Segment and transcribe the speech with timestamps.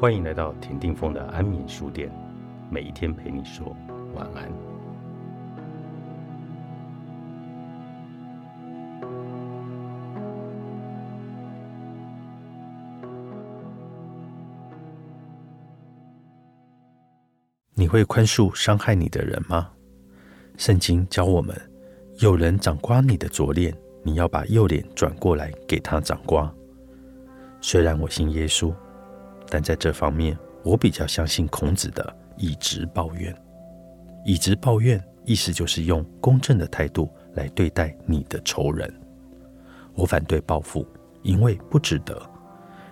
[0.00, 2.10] 欢迎来到田定峰的安眠书店，
[2.70, 3.76] 每一天陪你说
[4.14, 4.50] 晚安。
[17.74, 19.68] 你会宽恕伤害你的人吗？
[20.56, 21.54] 圣经教我们，
[22.20, 26.50] 有人掌刮你的左脸，你要把右脸转过来给他掌刮。
[27.60, 28.74] 虽然我信耶稣。
[29.50, 33.34] 但在这方面，我比较相信孔子的“以直报怨”。
[34.24, 38.92] 以直报怨，意思就是用公正的态度来对待你的仇人。
[39.94, 40.86] 我反对报复，
[41.22, 42.20] 因为不值得。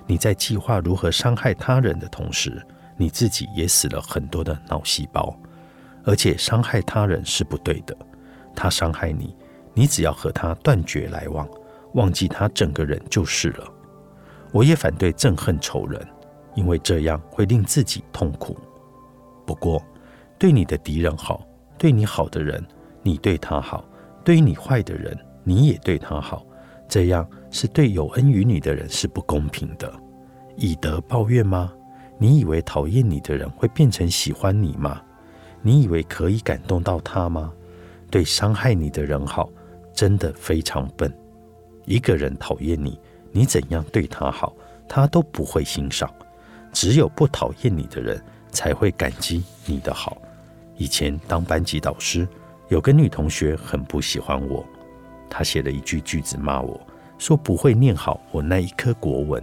[0.07, 2.61] 你在计划如何伤害他人的同时，
[2.97, 5.38] 你自己也死了很多的脑细胞。
[6.05, 7.95] 而且伤害他人是不对的。
[8.57, 9.37] 他伤害你，
[9.75, 11.47] 你只要和他断绝来往，
[11.93, 13.65] 忘记他整个人就是了。
[14.51, 16.01] 我也反对憎恨仇人。
[16.59, 18.59] 因为这样会令自己痛苦。
[19.46, 19.80] 不过，
[20.40, 21.46] 对你的敌人好，
[21.78, 22.60] 对你好的人，
[23.01, 23.84] 你对他好；
[24.24, 26.45] 对于你坏的人，你也对他好。
[26.88, 29.88] 这样是对有恩于你的人是不公平的。
[30.56, 31.73] 以德报怨吗？
[32.18, 35.01] 你以为讨厌你的人会变成喜欢你吗？
[35.62, 37.52] 你以为可以感动到他吗？
[38.10, 39.48] 对伤害你的人好，
[39.95, 41.12] 真的非常笨。
[41.84, 42.98] 一个人讨厌你，
[43.30, 44.56] 你怎样对他好，
[44.88, 46.12] 他都不会欣赏。
[46.73, 50.16] 只有不讨厌你的人才会感激你的好。
[50.77, 52.27] 以前当班级导师，
[52.69, 54.65] 有个女同学很不喜欢我，
[55.29, 56.80] 她写了一句句子骂我，
[57.19, 59.43] 说不会念好我那一科国文。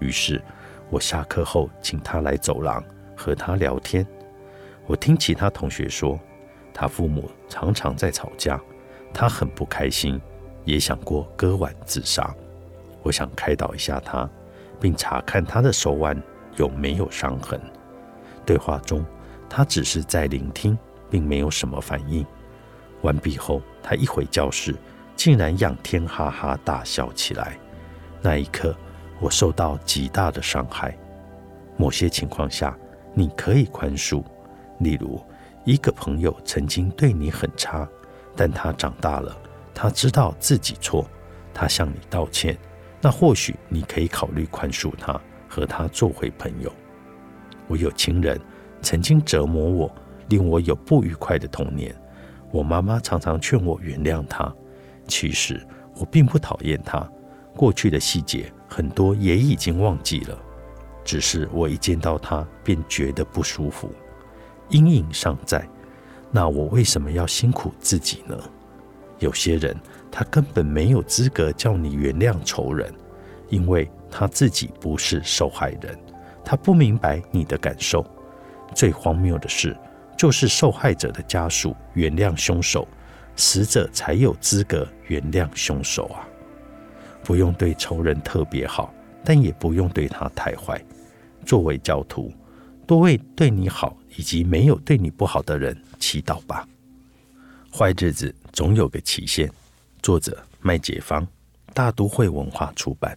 [0.00, 0.42] 于是，
[0.90, 2.84] 我下课后请她来走廊
[3.16, 4.06] 和她聊天。
[4.86, 6.20] 我听其他同学说，
[6.74, 8.60] 她父母常常在吵架，
[9.14, 10.20] 她很不开心，
[10.64, 12.34] 也想过割腕自杀。
[13.02, 14.28] 我想开导一下她。
[14.80, 16.20] 并查看她的手腕
[16.56, 17.60] 有没有伤痕。
[18.46, 19.04] 对话中，
[19.48, 20.76] 他只是在聆听，
[21.10, 22.24] 并没有什么反应。
[23.02, 24.74] 完毕后，他一回教室，
[25.16, 27.58] 竟然仰天哈哈大笑起来。
[28.22, 28.74] 那一刻，
[29.20, 30.96] 我受到极大的伤害。
[31.76, 32.76] 某些情况下，
[33.14, 34.22] 你可以宽恕，
[34.78, 35.22] 例如
[35.64, 37.88] 一个朋友曾经对你很差，
[38.36, 39.36] 但他长大了，
[39.74, 41.06] 他知道自己错，
[41.52, 42.56] 他向你道歉。
[43.00, 45.20] 那或许你可以考虑宽恕他，
[45.54, 46.72] 和他做回朋友。
[47.68, 48.40] 我有亲人
[48.82, 49.94] 曾经折磨我，
[50.28, 51.94] 令我有不愉快的童年。
[52.50, 54.52] 我妈妈常常劝我原谅他，
[55.06, 55.64] 其实
[55.94, 57.08] 我并不讨厌他。
[57.54, 60.36] 过去的细节很多也已经忘记了，
[61.04, 63.88] 只是我一见到他便觉得不舒服，
[64.70, 65.64] 阴影尚在。
[66.32, 68.36] 那我为什么要辛苦自己呢？
[69.20, 69.76] 有些人。
[70.16, 72.94] 他根本没有资格叫你原谅仇人，
[73.48, 75.98] 因为他自己不是受害人，
[76.44, 78.06] 他不明白你的感受。
[78.72, 79.76] 最荒谬的是，
[80.16, 82.86] 就是受害者的家属原谅凶手，
[83.34, 86.22] 死者才有资格原谅凶手啊！
[87.24, 88.94] 不用对仇人特别好，
[89.24, 90.80] 但也不用对他太坏。
[91.44, 92.32] 作为教徒，
[92.86, 96.64] 多为对你好以及没有对你不好的人祈祷吧。
[97.76, 99.50] 坏日子总有个期限。
[100.00, 101.26] 作者麦解芳，
[101.72, 103.16] 大都会文化出版。